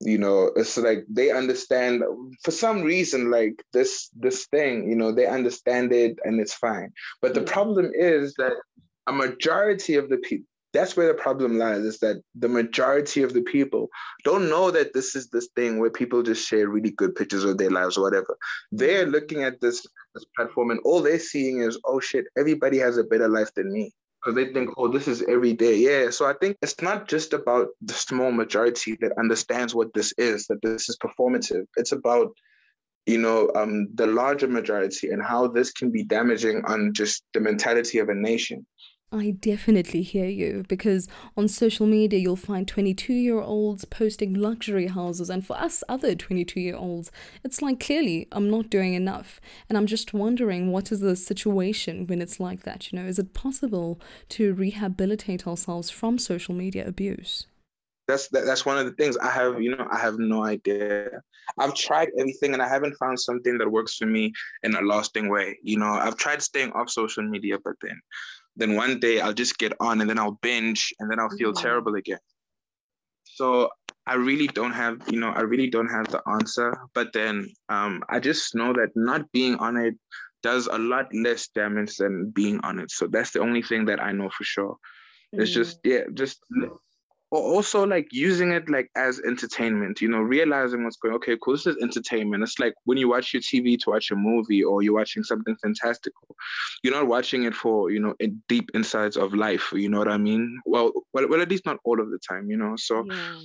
[0.00, 2.02] you know it's like they understand
[2.42, 6.92] for some reason like this this thing you know they understand it and it's fine.
[7.20, 8.54] But the problem is that
[9.06, 13.32] a majority of the people that's where the problem lies is that the majority of
[13.32, 13.88] the people
[14.24, 17.58] don't know that this is this thing where people just share really good pictures of
[17.58, 18.36] their lives or whatever.
[18.70, 19.10] They're mm-hmm.
[19.10, 19.84] looking at this,
[20.14, 23.72] this platform and all they're seeing is oh shit everybody has a better life than
[23.72, 25.76] me because they think, oh, this is every day.
[25.76, 26.10] Yeah.
[26.10, 30.46] So I think it's not just about the small majority that understands what this is,
[30.46, 31.66] that this is performative.
[31.76, 32.36] It's about,
[33.06, 37.40] you know, um, the larger majority and how this can be damaging on just the
[37.40, 38.66] mentality of a nation.
[39.12, 44.86] I definitely hear you because on social media you'll find 22 year olds posting luxury
[44.86, 47.10] houses, and for us other 22 year olds,
[47.42, 49.40] it's like clearly I'm not doing enough.
[49.68, 52.92] And I'm just wondering what is the situation when it's like that?
[52.92, 54.00] You know, is it possible
[54.30, 57.48] to rehabilitate ourselves from social media abuse?
[58.06, 59.60] That's that, that's one of the things I have.
[59.60, 61.10] You know, I have no idea.
[61.58, 64.32] I've tried everything and I haven't found something that works for me
[64.62, 65.58] in a lasting way.
[65.64, 68.00] You know, I've tried staying off social media, but then
[68.60, 71.52] then one day I'll just get on and then I'll binge and then I'll feel
[71.52, 71.62] mm-hmm.
[71.62, 72.18] terrible again.
[73.24, 73.70] So
[74.06, 76.76] I really don't have, you know, I really don't have the answer.
[76.94, 79.94] But then um, I just know that not being on it
[80.42, 82.90] does a lot less damage than being on it.
[82.90, 84.76] So that's the only thing that I know for sure.
[85.34, 85.42] Mm.
[85.42, 86.40] It's just, yeah, just
[87.38, 91.66] also like using it like as entertainment you know realizing what's going okay cool this
[91.66, 92.42] is entertainment.
[92.42, 95.56] It's like when you watch your tv to watch a movie or you're watching something
[95.62, 96.34] fantastical
[96.82, 98.14] you're not watching it for you know
[98.48, 100.60] deep insights of life you know what i mean?
[100.66, 102.74] Well well, well at least not all of the time you know?
[102.76, 103.38] So yeah,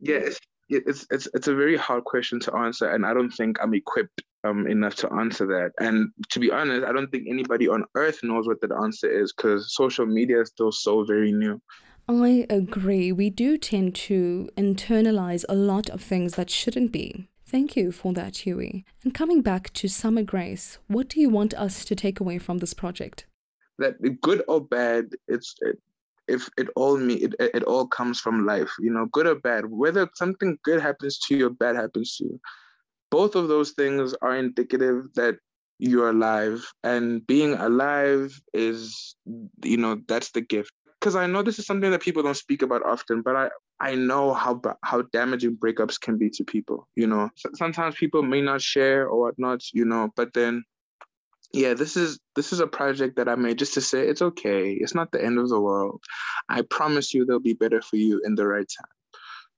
[0.00, 3.58] yeah it's, it's it's it's a very hard question to answer and i don't think
[3.60, 5.70] i'm equipped um, enough to answer that.
[5.80, 9.32] And to be honest i don't think anybody on earth knows what that answer is
[9.32, 11.60] because social media is still so very new
[12.08, 13.12] I agree.
[13.12, 17.28] We do tend to internalize a lot of things that shouldn't be.
[17.46, 18.84] Thank you for that, Huey.
[19.04, 22.58] And coming back to Summer Grace, what do you want us to take away from
[22.58, 23.26] this project?
[23.78, 25.78] That good or bad, it's it,
[26.28, 29.66] if it all me it, it all comes from life, you know, good or bad.
[29.66, 32.40] Whether something good happens to you or bad happens to you,
[33.10, 35.36] both of those things are indicative that
[35.78, 39.16] you're alive, and being alive is,
[39.62, 40.72] you know, that's the gift
[41.04, 43.94] because I know this is something that people don't speak about often, but I I
[43.94, 46.88] know how how damaging breakups can be to people.
[46.96, 49.70] You know, sometimes people may not share or whatnot.
[49.74, 50.64] You know, but then,
[51.52, 54.72] yeah, this is this is a project that I made just to say it's okay.
[54.72, 56.02] It's not the end of the world.
[56.48, 58.94] I promise you, there'll be better for you in the right time.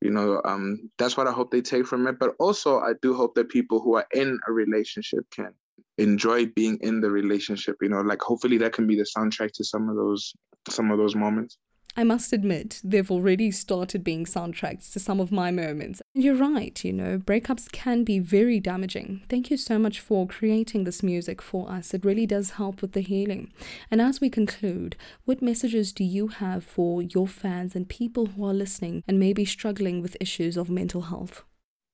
[0.00, 2.18] You know, um, that's what I hope they take from it.
[2.18, 5.54] But also, I do hope that people who are in a relationship can
[5.98, 9.64] enjoy being in the relationship you know like hopefully that can be the soundtrack to
[9.64, 10.34] some of those
[10.68, 11.58] some of those moments
[11.98, 16.02] I must admit, they've already started being soundtracks to some of my moments.
[16.12, 19.22] You're right, you know, breakups can be very damaging.
[19.30, 21.94] Thank you so much for creating this music for us.
[21.94, 23.50] It really does help with the healing.
[23.90, 28.44] And as we conclude, what messages do you have for your fans and people who
[28.44, 31.44] are listening and maybe struggling with issues of mental health?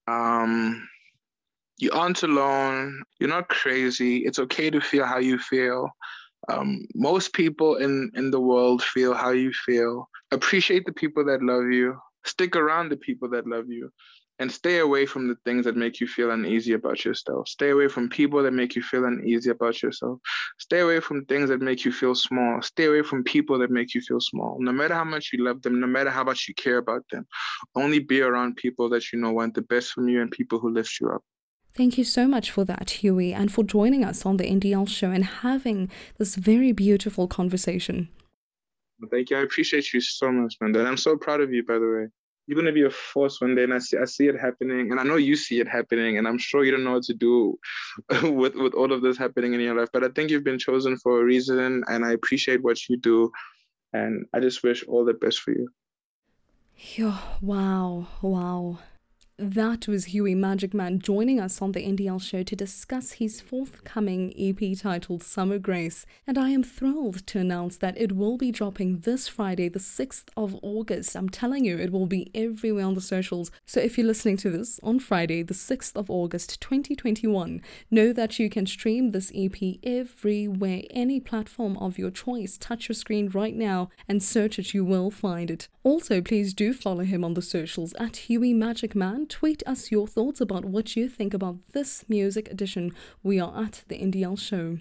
[0.05, 0.85] Um,
[1.77, 3.03] you aren't alone.
[3.19, 4.17] You're not crazy.
[4.19, 5.89] It's okay to feel how you feel.
[6.49, 10.09] Um, most people in, in the world feel how you feel.
[10.31, 11.97] Appreciate the people that love you.
[12.25, 13.89] Stick around the people that love you.
[14.39, 17.47] And stay away from the things that make you feel uneasy about yourself.
[17.47, 20.19] Stay away from people that make you feel uneasy about yourself.
[20.57, 22.61] Stay away from things that make you feel small.
[22.61, 24.57] Stay away from people that make you feel small.
[24.59, 27.27] No matter how much you love them, no matter how much you care about them,
[27.75, 30.73] only be around people that you know want the best from you and people who
[30.73, 31.23] lift you up.
[31.75, 35.09] Thank you so much for that, Huey, and for joining us on the NDL show
[35.09, 38.09] and having this very beautiful conversation.
[39.09, 39.37] Thank you.
[39.37, 40.75] I appreciate you so much, man.
[40.75, 42.07] And I'm so proud of you, by the way.
[42.45, 44.99] you're gonna be a force one day, and I see I see it happening, and
[44.99, 47.57] I know you see it happening, and I'm sure you don't know what to do
[48.23, 49.89] with with all of this happening in your life.
[49.93, 53.31] But I think you've been chosen for a reason, and I appreciate what you do,
[53.93, 55.69] and I just wish all the best for you.
[56.95, 58.79] Yo, Wow, wow.
[59.39, 64.77] That was Huey Magicman joining us on the NDL show to discuss his forthcoming EP
[64.77, 66.05] titled Summer Grace.
[66.27, 70.25] And I am thrilled to announce that it will be dropping this Friday, the 6th
[70.37, 71.15] of August.
[71.15, 73.49] I'm telling you, it will be everywhere on the socials.
[73.65, 77.59] So if you're listening to this on Friday, the 6th of August 2021,
[77.89, 82.55] know that you can stream this EP everywhere, any platform of your choice.
[82.59, 85.69] Touch your screen right now and search it, you will find it.
[85.81, 90.41] Also, please do follow him on the socials at Huey Magicman tweet us your thoughts
[90.41, 92.91] about what you think about this music edition.
[93.21, 94.79] We are at the NDL show.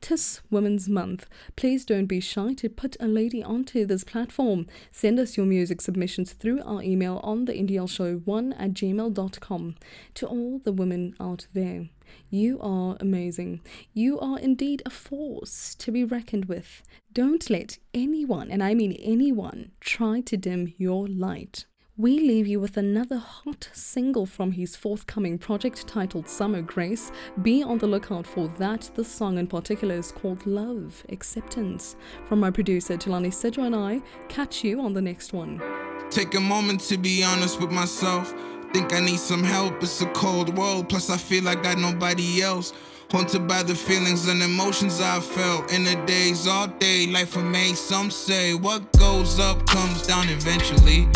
[0.00, 1.26] Tis Women's Month.
[1.56, 4.66] Please don't be shy to put a lady onto this platform.
[4.92, 9.74] Send us your music submissions through our email on the NDL show 1 at gmail.com.
[10.14, 11.88] To all the women out there,
[12.30, 13.60] you are amazing.
[13.92, 16.82] You are indeed a force to be reckoned with.
[17.12, 21.66] Don't let anyone, and I mean anyone, try to dim your light
[21.98, 27.10] we leave you with another hot single from his forthcoming project titled Summer Grace.
[27.42, 28.88] Be on the lookout for that.
[28.94, 31.96] The song in particular is called Love Acceptance.
[32.24, 35.60] From my producer Tilani Sidra and I, catch you on the next one.
[36.08, 38.32] Take a moment to be honest with myself.
[38.72, 41.78] Think I need some help, it's a cold world, plus I feel like I got
[41.78, 42.74] nobody else.
[43.10, 47.06] Haunted by the feelings and emotions I felt in the days all day.
[47.06, 51.06] Life me, some say what goes up comes down eventually.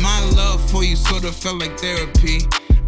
[0.00, 2.38] My love for you sort of felt like therapy.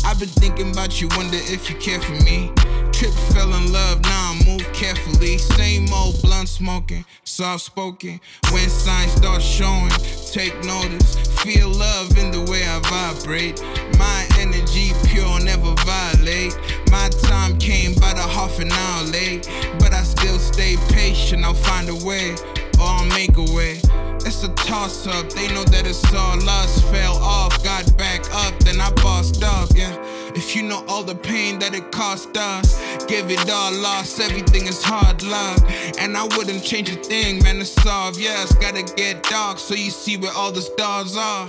[0.06, 2.52] I've been thinking about you, wonder if you care for me.
[2.92, 5.36] Trip fell in love, now I move carefully.
[5.36, 8.18] Same old blunt smoking, soft spoken.
[8.50, 9.90] When signs start showing,
[10.32, 11.16] take notice.
[11.42, 13.60] Feel love in the way I vibrate.
[13.98, 16.56] My energy pure, never violate.
[16.94, 21.44] My time came about a half an hour late, but I still stay patient.
[21.44, 22.36] I'll find a way,
[22.78, 23.80] or I'll make a way.
[24.24, 25.28] It's a toss up.
[25.28, 26.80] They know that it's all us.
[26.92, 29.70] Fell off, got back up, then I bossed up.
[29.74, 29.92] Yeah.
[30.36, 34.20] If you know all the pain that it cost us, give it all lost.
[34.20, 35.60] Everything is hard luck,
[35.98, 37.58] and I wouldn't change a thing, man.
[37.58, 41.48] To solve, yes, gotta get dark so you see where all the stars are.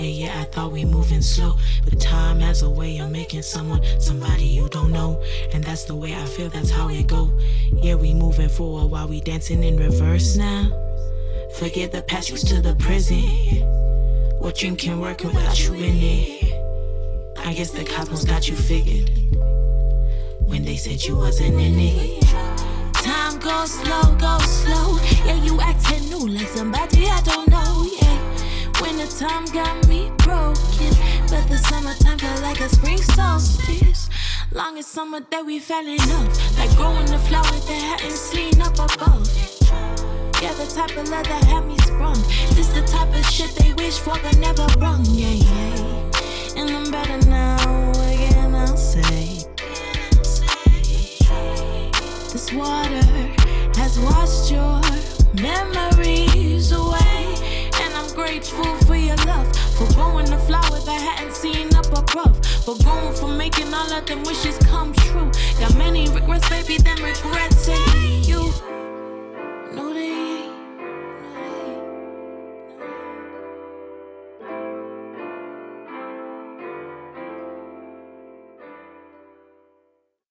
[0.00, 1.56] Yeah, yeah, I thought we moving slow.
[1.84, 5.22] But time has a way of making someone somebody you don't know.
[5.52, 7.30] And that's the way I feel, that's how it go.
[7.70, 10.72] Yeah, we moving forward while we dancing in reverse now.
[11.58, 13.22] Forget the past, used to the present.
[14.40, 16.54] What dream can work without you in it?
[17.44, 19.10] I guess the cosmos got you figured.
[20.46, 22.22] When they said you wasn't in it.
[22.94, 24.98] Time goes slow, goes slow.
[25.26, 27.59] Yeah, you acting new like somebody I don't know.
[29.00, 29.06] Yeah.
[29.06, 30.92] Winter time got me broken,
[31.28, 34.10] but the summertime felt like a spring solstice.
[34.52, 38.74] Longest summer that we fell in love, like growing the flower that hadn't seen up
[38.74, 39.26] above.
[40.42, 42.20] Yeah, the type of love that had me sprung.
[42.54, 45.04] This the type of shit they wish for but never brung.
[45.06, 46.56] Yeah, yeah.
[46.56, 47.90] And I'm better now.
[48.02, 49.46] Again, I'll say.
[52.32, 53.06] This water
[53.80, 54.80] has washed your
[55.40, 56.99] memories away
[58.30, 63.12] grateful for your love, for growing the flowers I hadn't seen up above, for going
[63.16, 65.32] for making all of them wishes come true.
[65.58, 68.79] Got many regrets, baby, then regrets in you.